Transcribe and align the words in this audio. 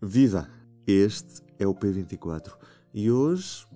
Viva! 0.00 0.48
Este 0.86 1.42
é 1.58 1.66
o 1.66 1.74
P24 1.74 2.56
e 2.94 3.10
hoje 3.10 3.66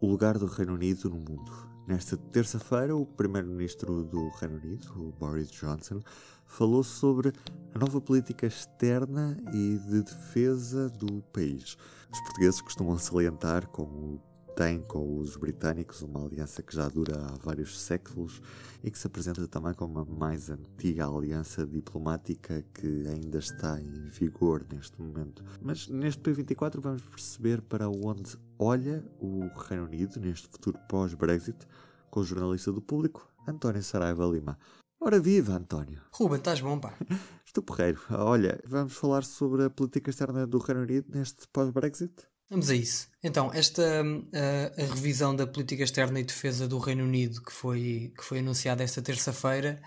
o 0.00 0.06
lugar 0.06 0.38
do 0.38 0.46
Reino 0.46 0.72
Unido 0.72 1.10
no 1.10 1.16
mundo. 1.16 1.52
Nesta 1.86 2.16
terça-feira, 2.16 2.96
o 2.96 3.04
Primeiro-Ministro 3.04 4.02
do 4.02 4.30
Reino 4.30 4.56
Unido, 4.56 5.14
Boris 5.18 5.50
Johnson, 5.50 6.00
falou 6.46 6.82
sobre 6.82 7.34
a 7.74 7.78
nova 7.78 8.00
política 8.00 8.46
externa 8.46 9.36
e 9.52 9.78
de 9.90 10.04
defesa 10.04 10.88
do 10.88 11.20
país. 11.34 11.76
Os 12.10 12.20
portugueses 12.22 12.62
costumam 12.62 12.96
salientar 12.96 13.68
como 13.68 14.22
tem 14.58 14.80
com 14.80 15.20
os 15.20 15.36
britânicos 15.36 16.02
uma 16.02 16.26
aliança 16.26 16.64
que 16.64 16.74
já 16.74 16.88
dura 16.88 17.14
há 17.16 17.36
vários 17.36 17.80
séculos 17.80 18.42
e 18.82 18.90
que 18.90 18.98
se 18.98 19.06
apresenta 19.06 19.46
também 19.46 19.72
como 19.72 20.00
a 20.00 20.04
mais 20.04 20.50
antiga 20.50 21.06
aliança 21.06 21.64
diplomática 21.64 22.64
que 22.74 23.06
ainda 23.06 23.38
está 23.38 23.80
em 23.80 24.08
vigor 24.10 24.66
neste 24.68 25.00
momento. 25.00 25.44
Mas 25.62 25.86
neste 25.86 26.20
P24 26.20 26.80
vamos 26.80 27.02
perceber 27.02 27.62
para 27.62 27.88
onde 27.88 28.36
olha 28.58 29.04
o 29.20 29.46
Reino 29.56 29.84
Unido 29.84 30.18
neste 30.18 30.48
futuro 30.48 30.76
pós-Brexit 30.88 31.64
com 32.10 32.18
o 32.18 32.24
jornalista 32.24 32.72
do 32.72 32.82
público, 32.82 33.30
António 33.46 33.84
Saraiva 33.84 34.26
Lima. 34.26 34.58
Ora 35.00 35.20
viva, 35.20 35.52
António! 35.52 36.02
Ruben, 36.10 36.38
estás 36.38 36.60
bom, 36.60 36.80
pá? 36.80 36.92
Estou 37.46 37.62
porreiro. 37.62 38.00
Olha, 38.10 38.60
vamos 38.66 38.94
falar 38.94 39.22
sobre 39.22 39.62
a 39.62 39.70
política 39.70 40.10
externa 40.10 40.48
do 40.48 40.58
Reino 40.58 40.82
Unido 40.82 41.16
neste 41.16 41.46
pós-Brexit? 41.46 42.26
Vamos 42.50 42.70
a 42.70 42.74
isso. 42.74 43.08
Então, 43.22 43.50
esta 43.52 43.82
a, 43.82 44.82
a, 44.82 44.86
revisão 44.86 45.36
da 45.36 45.46
política 45.46 45.82
externa 45.82 46.18
e 46.18 46.24
defesa 46.24 46.66
do 46.66 46.78
Reino 46.78 47.04
Unido 47.04 47.42
que 47.42 47.52
foi, 47.52 48.12
que 48.16 48.24
foi 48.24 48.38
anunciada 48.38 48.82
esta 48.82 49.02
terça-feira 49.02 49.82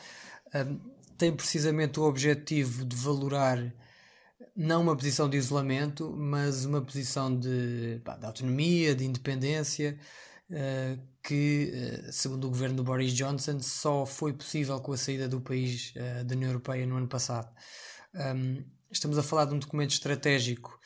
um, 0.53 0.79
tem 1.17 1.35
precisamente 1.35 1.99
o 1.99 2.03
objetivo 2.03 2.85
de 2.85 2.95
valorar 2.95 3.73
não 4.55 4.81
uma 4.81 4.95
posição 4.95 5.29
de 5.29 5.37
isolamento, 5.37 6.11
mas 6.15 6.65
uma 6.65 6.81
posição 6.81 7.35
de, 7.35 7.99
pá, 8.03 8.15
de 8.15 8.25
autonomia, 8.25 8.93
de 8.93 9.05
independência, 9.05 9.97
uh, 10.49 11.01
que, 11.23 11.71
segundo 12.11 12.45
o 12.45 12.49
governo 12.49 12.75
do 12.75 12.83
Boris 12.83 13.13
Johnson, 13.13 13.59
só 13.59 14.05
foi 14.05 14.33
possível 14.33 14.79
com 14.81 14.91
a 14.91 14.97
saída 14.97 15.27
do 15.27 15.39
país 15.39 15.93
da 16.25 16.35
União 16.35 16.49
Europeia 16.49 16.85
no 16.87 16.97
ano 16.97 17.07
passado. 17.07 17.47
Estamos 18.89 19.19
a 19.19 19.23
falar 19.23 19.45
de 19.45 19.53
um 19.53 19.59
documento 19.59 19.91
estratégico 19.91 20.79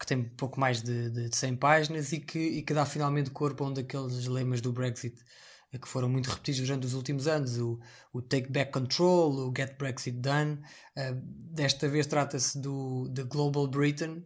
que 0.00 0.06
tem 0.06 0.24
pouco 0.24 0.58
mais 0.58 0.82
de, 0.82 1.10
de, 1.10 1.28
de 1.28 1.36
100 1.36 1.56
páginas 1.56 2.10
e 2.12 2.20
que, 2.20 2.38
e 2.38 2.62
que 2.62 2.72
dá 2.72 2.86
finalmente 2.86 3.30
corpo 3.30 3.62
a 3.62 3.68
um 3.68 3.72
daqueles 3.72 4.26
lemas 4.26 4.62
do 4.62 4.72
Brexit 4.72 5.22
eh, 5.70 5.78
que 5.78 5.86
foram 5.86 6.08
muito 6.08 6.30
repetidos 6.30 6.62
durante 6.62 6.86
os 6.86 6.94
últimos 6.94 7.28
anos, 7.28 7.58
o, 7.58 7.78
o 8.10 8.22
Take 8.22 8.50
Back 8.50 8.72
Control, 8.72 9.30
o 9.30 9.52
Get 9.54 9.76
Brexit 9.76 10.16
Done. 10.18 10.54
Uh, 10.96 11.20
desta 11.52 11.86
vez 11.86 12.06
trata-se 12.06 12.58
do 12.58 13.08
de 13.08 13.24
Global 13.24 13.66
Britain, 13.68 14.24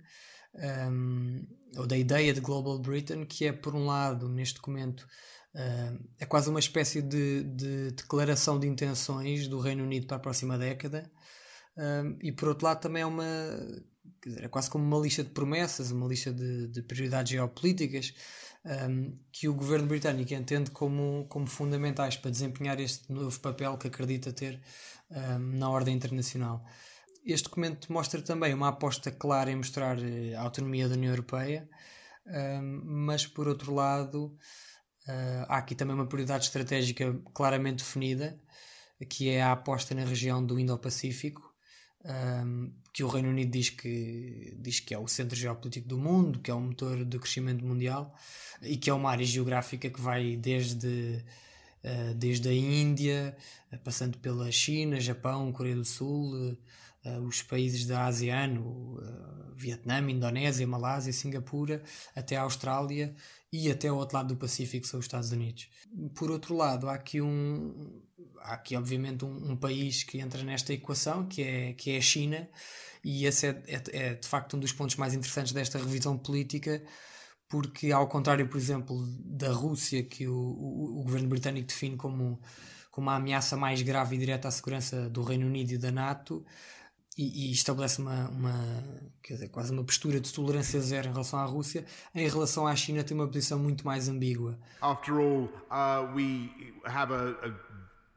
um, 0.54 0.60
ehm, 0.60 1.46
ou 1.76 1.86
da 1.88 1.98
ideia 1.98 2.32
de 2.32 2.40
Global 2.40 2.78
Britain, 2.78 3.24
que 3.26 3.46
é, 3.46 3.52
por 3.52 3.74
um 3.74 3.86
lado, 3.86 4.28
neste 4.28 4.54
documento, 4.54 5.00
uh, 5.56 5.98
é 6.20 6.24
quase 6.24 6.48
uma 6.50 6.60
espécie 6.60 7.02
de, 7.02 7.42
de, 7.42 7.90
declaração 7.90 8.60
de 8.60 8.68
intenções 8.68 9.48
do 9.48 9.58
Reino 9.58 9.82
Unido 9.82 10.06
para 10.06 10.18
a 10.18 10.20
próxima 10.20 10.56
década, 10.56 11.10
uh, 11.76 12.16
e 12.22 12.30
por 12.30 12.48
outro 12.48 12.64
lado, 12.66 12.80
também 12.80 13.02
é 13.02 13.06
uma 13.06 13.24
dizer, 14.28 14.44
é 14.44 14.48
quase 14.48 14.70
como 14.70 14.84
uma 14.84 15.02
lista 15.02 15.22
de 15.22 15.30
promessas, 15.30 15.90
uma 15.90 16.06
lista 16.06 16.32
de, 16.32 16.68
de 16.68 16.82
prioridades 16.82 17.32
geopolíticas 17.32 18.14
um, 18.64 19.18
que 19.30 19.48
o 19.48 19.54
governo 19.54 19.86
britânico 19.86 20.32
entende 20.32 20.70
como, 20.70 21.26
como 21.28 21.46
fundamentais 21.46 22.16
para 22.16 22.30
desempenhar 22.30 22.80
este 22.80 23.12
novo 23.12 23.38
papel 23.40 23.76
que 23.76 23.88
acredita 23.88 24.32
ter 24.32 24.60
um, 25.10 25.38
na 25.58 25.68
ordem 25.68 25.94
internacional. 25.94 26.64
Este 27.24 27.44
documento 27.44 27.92
mostra 27.92 28.20
também 28.20 28.52
uma 28.52 28.68
aposta 28.68 29.10
clara 29.10 29.50
em 29.50 29.56
mostrar 29.56 29.98
eh, 29.98 30.34
a 30.34 30.42
autonomia 30.42 30.88
da 30.88 30.94
União 30.94 31.10
Europeia, 31.10 31.66
um, 32.26 32.82
mas 32.84 33.26
por 33.26 33.48
outro 33.48 33.72
lado, 33.72 34.36
uh, 35.08 35.44
há 35.48 35.56
aqui 35.56 35.74
também 35.74 35.94
uma 35.94 36.06
prioridade 36.06 36.44
estratégica 36.44 37.18
claramente 37.34 37.78
definida, 37.78 38.38
que 39.08 39.30
é 39.30 39.42
a 39.42 39.52
aposta 39.52 39.94
na 39.94 40.04
região 40.04 40.44
do 40.44 40.58
Indo-Pacífico, 40.58 41.53
um, 42.04 42.70
que 42.92 43.02
o 43.02 43.08
Reino 43.08 43.30
Unido 43.30 43.50
diz 43.50 43.70
que, 43.70 44.54
diz 44.58 44.80
que 44.80 44.94
é 44.94 44.98
o 44.98 45.08
centro 45.08 45.34
geopolítico 45.34 45.88
do 45.88 45.98
mundo, 45.98 46.38
que 46.38 46.50
é 46.50 46.54
o 46.54 46.60
motor 46.60 47.04
do 47.04 47.18
crescimento 47.18 47.64
mundial 47.64 48.14
e 48.62 48.76
que 48.76 48.90
é 48.90 48.94
uma 48.94 49.10
área 49.10 49.24
geográfica 49.24 49.90
que 49.90 50.00
vai 50.00 50.36
desde, 50.36 51.24
uh, 51.82 52.14
desde 52.14 52.48
a 52.48 52.52
Índia, 52.52 53.36
uh, 53.72 53.78
passando 53.78 54.18
pela 54.18 54.50
China, 54.52 55.00
Japão, 55.00 55.50
Coreia 55.52 55.76
do 55.76 55.84
Sul, 55.84 56.56
uh, 57.04 57.20
os 57.26 57.42
países 57.42 57.84
da 57.86 58.06
ASEAN, 58.06 58.62
Vietnã, 59.56 59.98
Indonésia, 60.10 60.66
Malásia, 60.66 61.12
Singapura, 61.12 61.82
até 62.14 62.36
a 62.36 62.42
Austrália 62.42 63.14
e 63.52 63.70
até 63.70 63.90
o 63.92 63.96
outro 63.96 64.16
lado 64.16 64.28
do 64.28 64.36
Pacífico, 64.36 64.86
são 64.86 64.98
os 64.98 65.06
Estados 65.06 65.30
Unidos. 65.30 65.68
Por 66.14 66.30
outro 66.30 66.56
lado, 66.56 66.88
há 66.88 66.94
aqui 66.94 67.20
um, 67.20 68.02
há 68.44 68.54
aqui 68.54 68.76
obviamente 68.76 69.24
um, 69.24 69.52
um, 69.52 69.56
país 69.56 70.04
que 70.04 70.20
entra 70.20 70.42
nesta 70.44 70.72
equação, 70.72 71.26
que 71.26 71.42
é, 71.42 71.72
que 71.72 71.90
é 71.92 71.96
a 71.96 72.00
China, 72.00 72.48
e 73.02 73.24
esse 73.24 73.46
é, 73.46 73.62
é, 73.66 73.82
é, 73.92 74.14
de 74.14 74.28
facto 74.28 74.56
um 74.56 74.60
dos 74.60 74.72
pontos 74.72 74.96
mais 74.96 75.14
interessantes 75.14 75.52
desta 75.52 75.78
revisão 75.78 76.16
política, 76.16 76.82
porque 77.48 77.90
ao 77.90 78.06
contrário, 78.06 78.46
por 78.46 78.58
exemplo, 78.58 79.04
da 79.24 79.50
Rússia, 79.50 80.02
que 80.02 80.28
o, 80.28 80.34
o, 80.36 81.00
o 81.00 81.02
governo 81.04 81.28
britânico 81.28 81.68
define 81.68 81.96
como, 81.96 82.40
como 82.90 83.10
a 83.10 83.16
ameaça 83.16 83.56
mais 83.56 83.80
grave 83.82 84.16
e 84.16 84.18
direta 84.18 84.48
à 84.48 84.50
segurança 84.50 85.08
do 85.08 85.22
Reino 85.22 85.46
Unido 85.46 85.72
e 85.72 85.78
da 85.78 85.90
NATO, 85.90 86.44
e, 87.16 87.48
e, 87.48 87.52
estabelece 87.52 88.00
uma, 88.00 88.28
uma 88.28 89.10
dizer, 89.22 89.48
quase 89.48 89.72
uma 89.72 89.84
postura 89.84 90.18
de 90.18 90.32
tolerância 90.32 90.80
zero 90.80 91.08
em 91.08 91.12
relação 91.12 91.38
à 91.38 91.44
Rússia, 91.44 91.86
em 92.12 92.28
relação 92.28 92.66
à 92.66 92.74
China 92.74 93.04
tem 93.04 93.16
uma 93.16 93.28
posição 93.28 93.56
muito 93.56 93.86
mais 93.86 94.08
ambígua. 94.08 94.58
After 94.82 95.14
all, 95.14 95.44
uh, 95.70 96.12
we 96.12 96.50
have 96.84 97.12
a, 97.12 97.30
a 97.46 97.73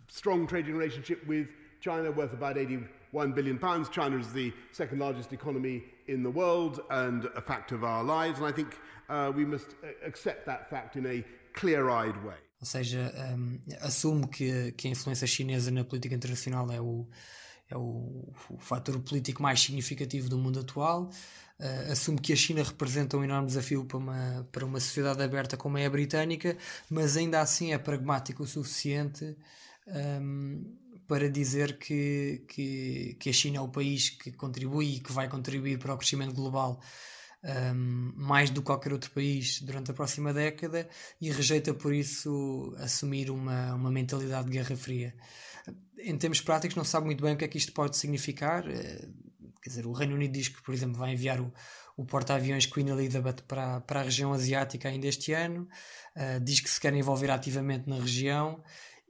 strong 0.07 0.47
trading 0.47 0.75
relationship 0.75 1.25
with 1.27 1.47
China, 1.79 2.11
worth 2.11 2.33
about 2.33 2.57
81 2.57 3.33
billion 3.33 3.57
pounds. 3.57 3.89
China 3.89 4.17
is 4.17 4.31
the 4.33 4.51
second 4.71 4.99
largest 4.99 5.31
economy 5.33 5.83
in 6.07 6.23
the 6.23 6.31
world 6.31 6.81
and 6.89 7.25
a 7.35 7.41
fact 7.41 7.71
of 7.71 7.83
our 7.83 8.03
lives, 8.03 8.39
and 8.39 8.47
I 8.47 8.51
think 8.51 8.77
uh, 9.09 9.31
we 9.35 9.45
must 9.45 9.75
uh, 9.83 9.87
accept 10.05 10.45
that 10.45 10.69
fact 10.69 10.95
in 10.95 11.05
a 11.05 11.23
clear-eyed 11.53 12.23
way. 12.23 12.35
Ou 12.59 12.65
seja, 12.65 13.13
um, 13.35 13.59
assumo 13.81 14.27
que, 14.27 14.71
que 14.71 14.87
a 14.87 14.91
influência 14.91 15.27
chinesa 15.27 15.69
na 15.69 15.83
política 15.83 16.15
internacional 16.15 16.71
é 16.71 16.81
o, 16.81 17.07
é 17.69 17.77
o, 17.77 18.33
o 18.49 18.57
fator 18.57 18.99
político 18.99 19.43
mais 19.43 19.61
significativo 19.61 20.27
do 20.27 20.39
mundo 20.39 20.61
atual. 20.61 21.11
Uh, 21.59 21.91
assumo 21.91 22.19
que 22.19 22.33
a 22.33 22.35
China 22.35 22.63
representa 22.63 23.15
um 23.15 23.23
enorme 23.23 23.47
desafio 23.47 23.85
para 23.85 23.97
uma, 23.97 24.47
para 24.51 24.65
uma 24.65 24.79
sociedade 24.79 25.21
aberta 25.21 25.55
como 25.55 25.77
é 25.77 25.85
a 25.85 25.89
britânica, 25.89 26.57
mas 26.89 27.15
ainda 27.15 27.41
assim 27.41 27.73
é 27.73 27.77
pragmático 27.77 28.41
o 28.41 28.47
suficiente 28.47 29.35
um, 29.87 30.77
para 31.07 31.29
dizer 31.29 31.77
que, 31.77 32.43
que, 32.47 33.17
que, 33.19 33.29
a 33.29 33.33
China 33.33 33.57
é 33.57 33.61
o 33.61 33.69
país 33.69 34.09
que 34.09 34.31
contribui 34.31 34.95
e 34.95 34.99
que 34.99 35.11
vai 35.11 35.29
contribuir 35.29 35.79
para 35.79 35.93
o 35.93 35.97
crescimento 35.97 36.33
global 36.33 36.81
um, 37.43 38.13
mais 38.15 38.49
do 38.49 38.61
que 38.61 38.65
qualquer 38.65 38.91
outro 38.91 39.11
país 39.11 39.61
durante 39.61 39.91
a 39.91 39.93
próxima 39.93 40.33
década 40.33 40.87
e 41.21 41.31
rejeita 41.31 41.73
por 41.73 41.93
isso 41.93 42.75
assumir 42.77 43.29
uma, 43.31 43.73
uma 43.75 43.91
mentalidade 43.91 44.47
de 44.47 44.51
guerra 44.51 44.75
fria. 44.75 45.15
Em 45.97 46.17
termos 46.17 46.41
práticos, 46.41 46.75
não 46.75 46.83
sabe 46.83 47.05
muito 47.05 47.23
bem 47.23 47.33
o 47.33 47.37
que 47.37 47.45
é 47.45 47.47
que 47.47 47.57
isto 47.57 47.71
pode 47.71 47.97
significar. 47.97 48.67
Eh, 48.69 49.07
quer 49.61 49.69
dizer, 49.69 49.85
o 49.85 49.91
Reino 49.91 50.15
Unido 50.15 50.31
diz 50.31 50.47
que, 50.47 50.61
por 50.61 50.73
exemplo, 50.73 50.97
vai 50.97 51.13
enviar 51.13 51.41
o, 51.41 51.51
o 51.95 52.05
porta-aviões 52.05 52.65
Queen 52.65 52.89
Elizabeth 52.89 53.43
para, 53.47 53.81
para 53.81 54.01
a 54.01 54.03
região 54.03 54.31
asiática 54.31 54.87
ainda 54.87 55.07
este 55.07 55.33
ano, 55.33 55.67
uh, 56.15 56.39
diz 56.39 56.59
que 56.59 56.69
se 56.69 56.79
quer 56.79 56.93
envolver 56.93 57.31
ativamente 57.31 57.89
na 57.89 57.95
região 57.95 58.63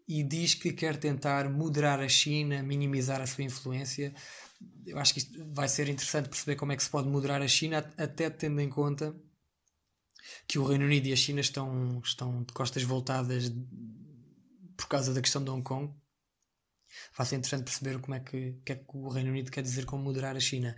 e 0.08 0.24
diz 0.24 0.54
que 0.54 0.72
quer 0.72 0.98
tentar 0.98 1.50
moderar 1.50 2.00
a 2.00 2.08
China, 2.08 2.64
minimizar 2.64 3.22
a 3.22 3.28
sua 3.28 3.44
influência. 3.44 4.14
Eu 4.86 4.98
acho 4.98 5.14
que 5.14 5.20
isto 5.20 5.54
vai 5.54 5.68
ser 5.68 5.90
interessante 5.90 6.30
perceber 6.30 6.56
como 6.56 6.72
é 6.72 6.78
que 6.78 6.84
se 6.84 6.90
pode 6.90 7.10
moderar 7.10 7.42
a 7.42 7.48
China, 7.48 7.80
até 7.98 8.30
tendo 8.30 8.62
em 8.62 8.70
conta 8.70 9.16
que 10.48 10.58
o 10.58 10.64
Reino 10.64 10.86
Unido 10.86 11.08
e 11.08 11.14
a 11.14 11.16
China 11.16 11.42
estão, 11.42 12.00
estão 12.04 12.44
de 12.44 12.54
costas 12.54 12.84
voltadas 12.84 13.52
por 14.78 14.88
causa 14.88 15.14
da 15.14 15.22
questão 15.22 15.44
de 15.44 15.50
Hong 15.50 15.64
Kong. 15.64 15.94
Vai 17.16 17.28
ser 17.28 17.36
interessante 17.36 17.66
perceber 17.66 18.00
como 18.00 18.16
é 18.16 18.20
que, 18.22 18.54
que, 18.66 18.72
é 18.72 18.76
que 18.76 18.86
o 18.94 19.10
Reino 19.10 19.30
Unido 19.30 19.52
quer 19.52 19.62
dizer 19.62 19.86
com 19.86 19.98
moderar 19.98 20.36
a 20.36 20.40
China. 20.40 20.76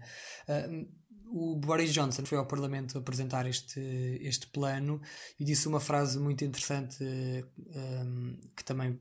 Uh, 0.47 0.99
o 1.31 1.55
Boris 1.55 1.93
Johnson 1.93 2.25
foi 2.25 2.39
ao 2.39 2.47
Parlamento 2.47 2.97
apresentar 2.97 3.45
este, 3.45 3.79
este 4.21 4.47
plano 4.47 4.99
e 5.39 5.45
disse 5.45 5.67
uma 5.67 5.79
frase 5.79 6.17
muito 6.17 6.43
interessante 6.43 7.03
um, 7.57 8.39
que 8.55 8.63
também 8.63 8.99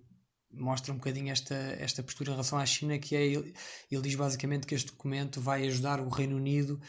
mostra 0.50 0.92
um 0.92 0.96
bocadinho 0.96 1.30
esta, 1.30 1.54
esta 1.54 2.02
postura 2.02 2.30
em 2.30 2.32
relação 2.32 2.58
à 2.58 2.66
China, 2.66 2.98
que 2.98 3.14
é 3.14 3.26
ele, 3.26 3.54
ele 3.90 4.02
diz 4.02 4.14
basicamente 4.14 4.66
que 4.66 4.74
este 4.74 4.92
documento 4.92 5.40
vai 5.40 5.66
ajudar 5.66 6.00
o 6.00 6.08
Reino 6.08 6.36
Unido 6.36 6.80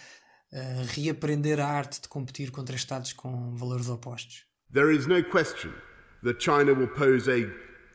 a 0.51 0.83
reaprender 0.93 1.59
a 1.59 1.67
arte 1.67 2.01
de 2.01 2.07
competir 2.07 2.51
contra 2.51 2.75
Estados 2.75 3.13
com 3.13 3.55
valores 3.55 3.87
opostos. 3.87 4.45
There 4.73 4.91
is 4.95 5.07
no 5.07 5.23
question 5.23 5.73
that 6.23 6.39
China 6.39 6.73
will 6.73 6.87
pose 6.87 7.27
a 7.27 7.47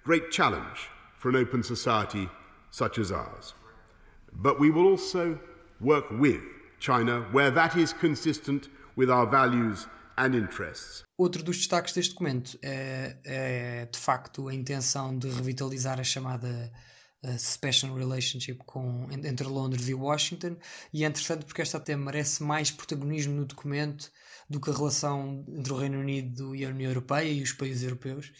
great 0.04 0.30
challenge 0.30 0.88
for 1.18 1.30
an 1.30 1.36
open 1.36 1.62
society 1.62 2.28
such 2.70 2.98
as 2.98 3.10
ours. 3.10 3.54
But 4.32 4.58
we 4.58 4.70
will 4.70 4.86
also 4.88 5.38
work 5.80 6.10
with 6.10 6.40
China 6.80 7.26
where 7.32 7.50
that 7.50 7.76
is 7.76 7.92
consistent 7.92 8.68
with 8.96 9.10
our 9.10 9.26
values 9.26 9.86
and 10.16 10.36
interests. 10.36 11.04
Outro 11.16 11.42
dos 11.42 11.56
destaques 11.58 11.92
deste 11.92 12.12
documento 12.12 12.58
é, 12.62 13.16
é 13.24 13.88
de 13.90 13.98
facto 13.98 14.48
a 14.48 14.54
intenção 14.54 15.16
de 15.16 15.28
revitalizar 15.28 16.00
a 16.00 16.04
chamada 16.04 16.72
uh, 17.22 17.38
special 17.38 17.94
relationship 17.94 18.58
com, 18.64 19.08
entre 19.10 19.46
Londres 19.46 19.88
e 19.88 19.94
Washington, 19.94 20.56
e 20.92 21.04
é 21.04 21.08
interessante 21.08 21.44
porque 21.44 21.62
esta 21.62 21.78
até 21.78 21.96
merece 21.96 22.42
mais 22.42 22.70
protagonismo 22.70 23.34
no 23.34 23.44
documento 23.44 24.10
do 24.48 24.60
que 24.60 24.70
a 24.70 24.74
relação 24.74 25.44
entre 25.48 25.72
o 25.72 25.76
Reino 25.76 25.98
Unido 25.98 26.54
e 26.54 26.64
a 26.64 26.68
União 26.68 26.90
Europeia 26.90 27.30
e 27.30 27.42
os 27.42 27.52
países 27.52 27.82
europeus. 27.82 28.32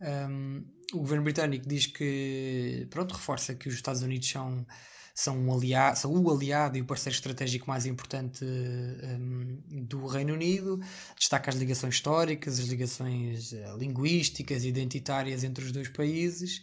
Um, 0.00 0.64
o 0.92 0.98
governo 0.98 1.24
britânico 1.24 1.66
diz 1.68 1.86
que, 1.86 2.86
pronto, 2.90 3.14
reforça 3.14 3.54
que 3.54 3.68
os 3.68 3.74
Estados 3.74 4.02
Unidos 4.02 4.28
são 4.28 4.66
são, 5.16 5.38
um 5.38 5.52
aliado, 5.52 5.98
são 5.98 6.12
o 6.12 6.30
aliado 6.30 6.76
e 6.76 6.82
o 6.82 6.84
parceiro 6.84 7.14
estratégico 7.14 7.66
mais 7.66 7.86
importante 7.86 8.44
um, 8.44 9.58
do 9.84 10.06
Reino 10.06 10.34
Unido, 10.34 10.78
destaca 11.18 11.50
as 11.50 11.56
ligações 11.56 11.94
históricas, 11.94 12.60
as 12.60 12.66
ligações 12.66 13.52
uh, 13.52 13.78
linguísticas 13.78 14.62
e 14.62 14.68
identitárias 14.68 15.42
entre 15.42 15.64
os 15.64 15.72
dois 15.72 15.88
países 15.88 16.62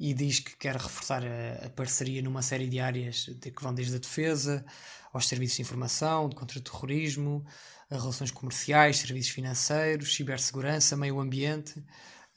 e 0.00 0.12
diz 0.12 0.40
que 0.40 0.56
quer 0.56 0.74
reforçar 0.74 1.22
a, 1.24 1.66
a, 1.66 1.70
parceria 1.70 2.20
numa 2.20 2.42
série 2.42 2.68
de 2.68 2.80
áreas 2.80 3.26
de, 3.40 3.52
que 3.52 3.62
vão 3.62 3.72
desde 3.72 3.94
a 3.94 3.98
defesa 4.00 4.64
aos 5.12 5.28
serviços 5.28 5.58
de 5.58 5.62
informação, 5.62 6.28
de 6.28 6.34
contra-terrorismo, 6.34 7.46
relações 7.88 8.32
comerciais, 8.32 8.96
serviços 8.96 9.30
financeiros, 9.30 10.12
cibersegurança, 10.12 10.96
meio 10.96 11.20
ambiente. 11.20 11.80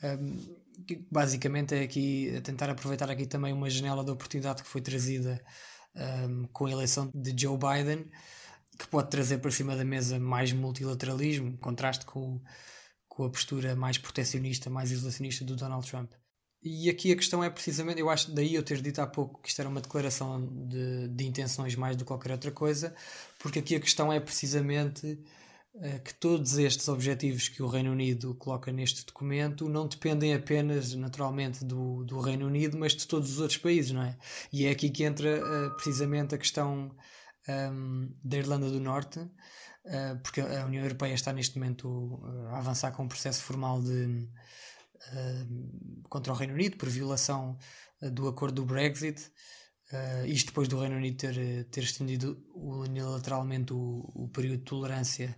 Um, 0.04 0.65
basicamente 1.10 1.76
é 1.76 1.82
aqui 1.82 2.42
tentar 2.44 2.70
aproveitar 2.70 3.10
aqui 3.10 3.26
também 3.26 3.54
uma 3.54 3.70
janela 3.70 4.04
de 4.04 4.12
oportunidade 4.12 4.64
que 4.64 4.70
foi 4.70 4.82
trazida 4.82 5.44
um, 5.96 6.46
com 6.48 6.66
a 6.66 6.72
eleição 6.72 7.10
de 7.14 7.36
Joe 7.40 7.58
Biden, 7.58 8.10
que 8.78 8.88
pode 8.88 9.10
trazer 9.10 9.38
para 9.38 9.52
cima 9.52 9.76
da 9.76 9.86
mesa 9.86 10.20
mais 10.20 10.52
multilateralismo, 10.52 11.50
em 11.50 11.58
contraste 11.58 12.06
com, 12.06 12.42
com 13.08 13.24
a 13.24 13.30
postura 13.30 13.76
mais 13.76 13.98
protecionista, 13.98 14.70
mais 14.70 14.92
isolacionista 14.92 15.46
do 15.46 15.56
Donald 15.56 15.90
Trump. 15.90 16.12
E 16.62 16.90
aqui 16.90 17.12
a 17.12 17.16
questão 17.16 17.44
é 17.44 17.50
precisamente, 17.50 18.00
eu 18.00 18.10
acho 18.10 18.34
daí 18.34 18.56
eu 18.56 18.64
ter 18.64 18.82
dito 18.82 19.00
há 19.00 19.06
pouco 19.06 19.40
que 19.40 19.50
isto 19.50 19.60
era 19.60 19.70
uma 19.70 19.82
declaração 19.82 20.48
de, 20.68 21.08
de 21.10 21.26
intenções 21.26 21.76
mais 21.76 21.96
do 21.96 22.04
que 22.04 22.08
qualquer 22.08 22.32
outra 22.32 22.52
coisa, 22.52 22.96
porque 23.38 23.60
aqui 23.60 23.76
a 23.76 23.80
questão 23.80 24.12
é 24.12 24.20
precisamente 24.20 25.20
que 26.04 26.14
todos 26.14 26.58
estes 26.58 26.88
objetivos 26.88 27.50
que 27.50 27.62
o 27.62 27.68
Reino 27.68 27.92
Unido 27.92 28.34
coloca 28.36 28.72
neste 28.72 29.06
documento 29.06 29.68
não 29.68 29.88
dependem 29.88 30.34
apenas, 30.34 30.94
naturalmente, 30.96 31.66
do, 31.66 32.04
do 32.06 32.20
Reino 32.20 32.48
Unido, 32.48 32.78
mas 32.78 32.96
de 32.96 33.06
todos 33.06 33.32
os 33.32 33.40
outros 33.40 33.58
países, 33.58 33.92
não 33.92 34.02
é? 34.02 34.18
E 34.54 34.66
é 34.66 34.72
aqui 34.72 34.90
que 34.90 35.04
entra 35.04 35.42
uh, 35.44 35.76
precisamente 35.76 36.34
a 36.34 36.38
questão 36.38 36.96
um, 37.48 37.52
ehm, 37.52 38.10
da 38.24 38.38
Irlanda 38.38 38.70
do 38.70 38.80
Norte, 38.80 39.20
uh, 39.20 40.18
porque 40.24 40.40
a 40.40 40.66
União 40.66 40.84
Europeia 40.84 41.14
está 41.14 41.34
neste 41.34 41.60
momento 41.60 41.90
uh, 41.90 42.48
a 42.52 42.60
avançar 42.60 42.92
com 42.94 43.04
um 43.04 43.08
processo 43.10 43.42
formal 43.44 43.82
de, 43.82 44.30
contra 46.10 46.32
o 46.32 46.36
Reino 46.36 46.54
Unido 46.54 46.78
por 46.78 46.90
violação 46.90 47.58
do 48.02 48.28
acordo 48.28 48.62
do 48.62 48.66
Brexit. 48.66 49.30
Isto 50.28 50.48
depois 50.48 50.68
do 50.68 50.80
Reino 50.80 50.98
Unido 50.98 51.18
ter, 51.18 51.66
ter 51.66 51.84
estendido 51.84 52.44
unilateralmente 52.54 53.74
o, 53.74 54.10
o 54.14 54.28
período 54.30 54.58
de 54.58 54.64
tolerância 54.64 55.36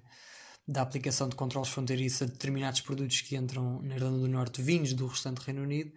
da 0.67 0.81
aplicação 0.81 1.29
de 1.29 1.35
controles 1.35 1.69
fronteiriços 1.69 2.23
a 2.23 2.25
determinados 2.25 2.81
produtos 2.81 3.21
que 3.21 3.35
entram 3.35 3.81
na 3.81 3.95
Irlanda 3.95 4.19
do 4.19 4.27
Norte 4.27 4.61
vindos 4.61 4.93
do 4.93 5.07
restante 5.07 5.39
Reino 5.39 5.63
Unido 5.63 5.91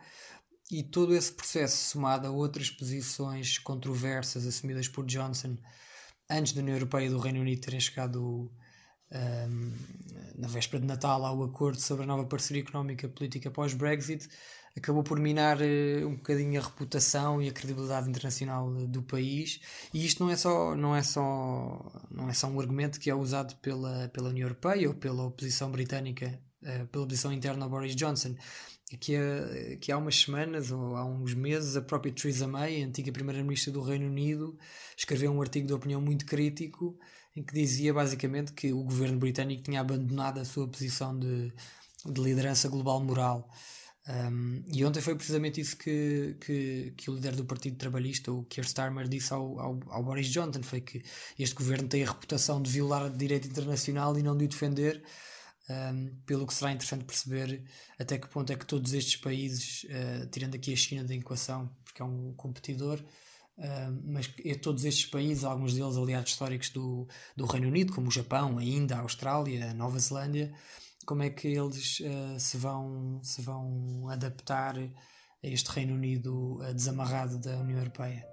e 0.70 0.82
todo 0.82 1.14
esse 1.14 1.32
processo 1.32 1.91
somado 1.91 2.26
a 2.26 2.31
outras 2.31 2.70
posições 2.70 3.58
controversas 3.58 4.47
assumidas 4.47 4.87
por 4.87 5.05
Johnson 5.05 5.56
antes 6.29 6.52
da 6.52 6.61
União 6.61 6.76
Europeia 6.76 7.06
e 7.06 7.11
do 7.11 7.19
Reino 7.19 7.41
Unido 7.41 7.61
terem 7.61 7.81
chegado 7.81 8.52
um, 9.12 9.73
na 10.37 10.49
véspera 10.49 10.81
de 10.81 10.87
Natal 10.87 11.25
ao 11.25 11.43
acordo 11.43 11.81
sobre 11.81 12.05
a 12.05 12.07
nova 12.07 12.25
parceria 12.25 12.62
económica 12.62 13.07
e 13.07 13.09
política 13.09 13.51
pós-Brexit. 13.51 14.29
Acabou 14.77 15.03
por 15.03 15.19
minar 15.19 15.59
uh, 15.61 16.07
um 16.07 16.15
bocadinho 16.15 16.61
a 16.61 16.65
reputação 16.65 17.43
e 17.43 17.49
a 17.49 17.53
credibilidade 17.53 18.09
internacional 18.09 18.73
do 18.87 19.03
país. 19.03 19.61
E 19.93 20.07
isto 20.07 20.23
não 20.25 20.31
é 20.31 20.37
só 20.37 20.75
não 20.77 20.95
é 20.95 21.03
só 21.03 21.93
não 22.11 22.29
é 22.29 22.33
só 22.33 22.47
um 22.47 22.61
argumento 22.61 23.01
que 23.01 23.11
é 23.11 23.15
usado 23.15 23.57
pela 23.57 24.09
pela 24.09 24.29
União 24.29 24.47
Europeia 24.47 24.89
ou 24.89 24.95
pela 24.95 25.25
oposição 25.25 25.71
britânica 25.71 26.41
uh, 26.62 26.87
pela 26.87 27.05
oposição 27.05 27.33
interna 27.33 27.67
a 27.67 27.69
Boris 27.69 27.97
Johnson 27.97 28.37
que, 28.99 29.77
que 29.81 29.93
há 29.93 29.99
umas 29.99 30.17
semanas 30.17 30.71
ou 30.71 30.97
há 30.97 31.05
uns 31.05 31.35
meses 31.35 31.77
a 31.77 31.83
própria 31.83 32.12
Theresa 32.12 32.47
May, 32.47 32.83
a 32.83 32.87
antiga 32.87 33.12
primeira-ministra 33.12 33.73
do 33.73 33.83
Reino 33.83 34.07
Unido, 34.07 34.59
escreveu 34.97 35.31
um 35.31 35.41
artigo 35.41 35.67
de 35.67 35.73
opinião 35.73 36.01
muito 36.01 36.27
crítico 36.27 36.99
em 37.37 37.43
que 37.43 37.55
dizia 37.55 37.94
basicamente 37.94 38.53
que 38.53 38.73
o 38.73 38.82
governo 38.82 39.19
britânico 39.19 39.62
tinha 39.62 39.81
abandonado 39.81 40.38
a 40.41 40.44
sua 40.44 40.67
posição 40.69 41.19
de, 41.19 41.53
de 42.06 42.21
liderança 42.21 42.69
global 42.69 43.03
moral 43.03 43.49
um, 44.09 44.65
e 44.67 44.85
ontem 44.85 45.00
foi 45.00 45.15
precisamente 45.15 45.61
isso 45.61 45.77
que, 45.77 46.37
que, 46.41 46.94
que, 46.97 47.11
o 47.11 47.15
líder 47.15 47.37
do 47.37 47.44
Partido 47.44 47.77
Trabalhista, 47.77 48.32
o 48.32 48.44
Keir 48.44 48.67
Starmer, 48.67 49.06
disse 49.06 49.32
ao, 49.32 49.61
ao, 49.61 49.79
ao, 49.88 50.03
Boris 50.03 50.29
Johnson: 50.29 50.62
foi 50.62 50.81
que 50.81 51.03
este 51.38 51.55
governo 51.55 51.87
tem 51.88 52.03
a 52.03 52.09
reputação 52.09 52.62
de 52.62 52.71
violar 52.71 53.06
o 53.06 53.11
direito 53.11 53.47
internacional 53.47 54.19
e 54.19 54.23
não 54.23 54.37
de 54.37 54.47
o 54.47 54.49
defender. 54.49 55.03
Um, 55.69 56.17
pelo 56.26 56.49
que 56.49 56.55
será 56.55 56.73
interessante 56.73 57.05
perceber 57.05 57.62
até 57.97 58.19
que 58.19 58.26
ponto 58.26 58.53
é 58.53 58.56
que 58.56 58.67
todos 58.67 58.93
estes 58.93 59.15
países, 59.15 59.85
uh, 59.85 60.26
tirando 60.29 60.56
aqui 60.56 60.73
a 60.73 60.76
China 60.76 61.05
da 61.05 61.15
equação, 61.15 61.71
porque 61.85 62.03
é 62.03 62.05
um 62.05 62.35
competidor, 62.35 63.00
mas 64.05 64.33
todos 64.62 64.85
estes 64.85 65.07
países, 65.07 65.45
alguns 65.45 65.75
deles 65.75 65.97
aliados 65.97 66.31
históricos 66.31 66.71
do, 66.71 67.07
do 67.37 67.45
Reino 67.45 67.69
Unido, 67.69 67.93
como 67.93 68.09
o 68.09 68.11
Japão, 68.11 68.59
ainda 68.59 68.97
a 68.97 69.01
Austrália, 69.01 69.71
a 69.71 69.75
Nova 69.75 69.99
Zelândia, 69.99 70.53
como 71.05 71.23
é 71.23 71.31
que 71.31 71.49
eles 71.49 72.01
uh, 72.01 72.39
se, 72.39 72.57
vão, 72.57 73.21
se 73.23 73.43
vão 73.43 74.09
adaptar 74.09 74.79
a 74.79 74.89
este 75.43 75.71
Reino 75.71 75.95
Unido 75.95 76.61
uh, 76.62 76.75
desamarrado 76.75 77.39
da 77.39 77.59
União 77.59 77.79
Europeia. 77.79 78.27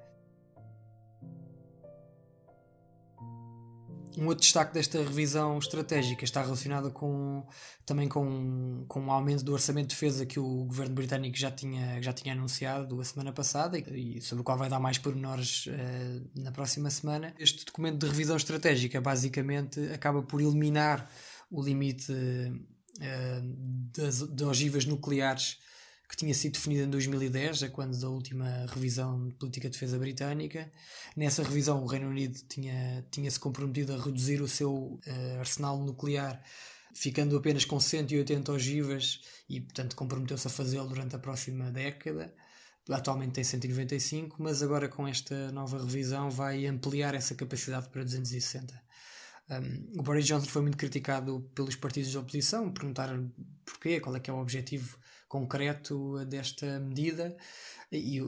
Um 4.17 4.25
outro 4.25 4.41
destaque 4.41 4.73
desta 4.73 4.97
revisão 4.97 5.59
estratégica 5.59 6.25
está 6.25 6.41
relacionado 6.41 6.89
com, 6.89 7.45
também 7.85 8.09
com, 8.09 8.83
com 8.87 9.05
o 9.05 9.11
aumento 9.11 9.43
do 9.43 9.53
orçamento 9.53 9.89
de 9.89 9.95
defesa 9.95 10.25
que 10.25 10.39
o 10.39 10.65
governo 10.65 10.95
britânico 10.95 11.37
já 11.37 11.51
tinha, 11.51 12.01
já 12.01 12.11
tinha 12.11 12.33
anunciado 12.33 12.99
a 12.99 13.03
semana 13.03 13.31
passada 13.31 13.77
e, 13.77 14.19
sobre 14.19 14.41
o 14.41 14.43
qual 14.43 14.57
vai 14.57 14.69
dar 14.69 14.79
mais 14.79 14.97
pormenores 14.97 15.67
uh, 15.67 16.41
na 16.41 16.51
próxima 16.51 16.89
semana. 16.89 17.31
Este 17.37 17.63
documento 17.63 17.99
de 17.99 18.07
revisão 18.07 18.35
estratégica 18.35 18.99
basicamente 18.99 19.79
acaba 19.93 20.23
por 20.23 20.41
eliminar 20.41 21.07
o 21.51 21.61
limite 21.61 22.11
uh, 22.11 22.59
das, 23.95 24.27
de 24.27 24.43
ogivas 24.43 24.85
nucleares 24.85 25.59
que 26.09 26.15
tinha 26.15 26.33
sido 26.33 26.53
definido 26.53 26.83
em 26.83 26.89
2010, 26.89 27.63
é 27.63 27.69
quando 27.69 27.99
da 27.99 28.09
última 28.09 28.65
revisão 28.67 29.27
de 29.27 29.35
política 29.35 29.69
de 29.69 29.73
defesa 29.73 29.99
britânica. 29.99 30.71
Nessa 31.15 31.43
revisão, 31.43 31.83
o 31.83 31.85
Reino 31.85 32.07
Unido 32.07 32.39
tinha, 32.47 33.05
tinha 33.11 33.29
se 33.29 33.39
comprometido 33.39 33.93
a 33.93 34.01
reduzir 34.01 34.41
o 34.41 34.47
seu 34.47 34.73
uh, 34.73 35.39
arsenal 35.39 35.77
nuclear, 35.83 36.41
ficando 36.95 37.35
apenas 37.35 37.65
com 37.65 37.79
180 37.79 38.51
ogivas 38.51 39.21
e, 39.49 39.59
portanto, 39.59 39.95
comprometeu-se 39.95 40.47
a 40.47 40.49
fazê-lo 40.49 40.87
durante 40.87 41.15
a 41.15 41.19
próxima 41.19 41.69
década. 41.71 42.33
Atualmente 42.89 43.33
tem 43.33 43.43
195, 43.43 44.41
mas 44.41 44.63
agora 44.63 44.87
com 44.87 45.05
esta 45.05 45.51
nova 45.51 45.77
revisão 45.77 46.29
vai 46.29 46.65
ampliar 46.65 47.13
essa 47.15 47.35
capacidade 47.35 47.89
para 47.89 48.01
260. 48.01 48.81
Um, 49.49 49.99
o 49.99 50.03
Boris 50.03 50.25
Johnson 50.25 50.47
foi 50.47 50.61
muito 50.61 50.77
criticado 50.77 51.49
pelos 51.53 51.75
partidos 51.75 52.09
de 52.09 52.17
oposição, 52.17 52.71
perguntaram 52.71 53.29
porquê, 53.65 53.99
qual 53.99 54.15
é 54.15 54.19
que 54.21 54.29
é 54.29 54.33
o 54.33 54.39
objetivo 54.39 54.97
concreto 55.27 56.25
desta 56.25 56.79
medida, 56.79 57.35
e, 57.91 58.21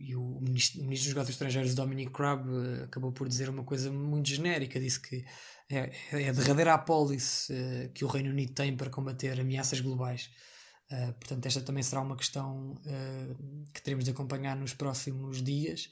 e 0.00 0.16
o, 0.16 0.40
ministro, 0.40 0.80
o 0.80 0.84
ministro 0.84 1.08
dos 1.08 1.14
Negócios 1.14 1.34
Estrangeiros, 1.34 1.74
Dominic 1.74 2.12
Crabb, 2.12 2.46
acabou 2.84 3.12
por 3.12 3.28
dizer 3.28 3.48
uma 3.48 3.64
coisa 3.64 3.90
muito 3.90 4.28
genérica, 4.28 4.80
disse 4.80 5.00
que 5.00 5.24
é, 5.70 5.92
é 6.12 6.28
a 6.28 6.32
derradeira 6.32 6.74
apólice 6.74 7.52
uh, 7.52 7.88
que 7.92 8.04
o 8.04 8.08
Reino 8.08 8.30
Unido 8.30 8.52
tem 8.52 8.76
para 8.76 8.90
combater 8.90 9.40
ameaças 9.40 9.80
globais. 9.80 10.30
Uh, 10.90 11.12
portanto, 11.14 11.46
esta 11.46 11.60
também 11.62 11.82
será 11.82 12.02
uma 12.02 12.16
questão 12.16 12.72
uh, 12.72 13.66
que 13.72 13.82
teremos 13.82 14.04
de 14.04 14.10
acompanhar 14.10 14.56
nos 14.56 14.74
próximos 14.74 15.42
dias. 15.42 15.88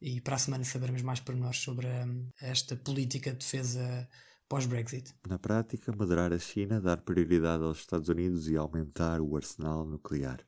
E 0.00 0.20
para 0.20 0.36
a 0.36 0.38
semana 0.38 0.64
saberemos 0.64 1.00
mais 1.00 1.20
pormenores 1.20 1.60
sobre 1.60 1.86
hum, 1.86 2.28
esta 2.42 2.76
política 2.76 3.30
de 3.30 3.38
defesa 3.38 4.06
pós-Brexit. 4.48 5.14
Na 5.28 5.38
prática, 5.38 5.92
moderar 5.96 6.32
a 6.32 6.38
China, 6.38 6.80
dar 6.80 6.98
prioridade 6.98 7.62
aos 7.62 7.78
Estados 7.78 8.08
Unidos 8.08 8.48
e 8.48 8.56
aumentar 8.56 9.20
o 9.20 9.36
arsenal 9.36 9.84
nuclear. 9.84 10.40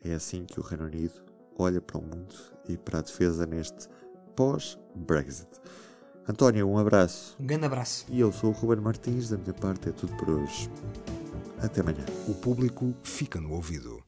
É 0.00 0.14
assim 0.14 0.44
que 0.44 0.60
o 0.60 0.62
Reino 0.62 0.84
Unido 0.84 1.14
olha 1.58 1.80
para 1.80 1.98
o 1.98 2.02
mundo 2.02 2.34
e 2.68 2.76
para 2.76 2.98
a 2.98 3.02
defesa 3.02 3.46
neste 3.46 3.88
pós-Brexit. 4.36 5.48
António, 6.26 6.68
um 6.68 6.78
abraço. 6.78 7.36
Um 7.38 7.46
grande 7.46 7.66
abraço. 7.66 8.06
E 8.08 8.18
eu 8.18 8.32
sou 8.32 8.50
o 8.50 8.52
Ruben 8.52 8.80
Martins, 8.82 9.28
da 9.28 9.36
minha 9.36 9.52
parte 9.52 9.90
é 9.90 9.92
tudo 9.92 10.16
por 10.16 10.30
hoje. 10.30 10.70
Até 11.60 11.80
amanhã. 11.80 12.04
O 12.26 12.34
público 12.34 12.94
fica 13.02 13.40
no 13.40 13.52
ouvido. 13.52 14.02